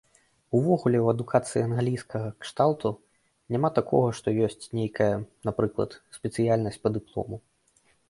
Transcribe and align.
Увогуле 0.59 0.97
ў 1.01 1.07
адукацыі 1.15 1.65
англійскага 1.65 2.31
кшталту 2.45 2.91
няма 3.57 3.69
такога, 3.79 4.09
што 4.23 4.27
ёсць 4.49 4.65
нейкая, 4.81 5.13
напрыклад, 5.51 5.91
спецыяльнасць 6.21 6.83
па 6.87 6.99
дыплому. 7.01 7.35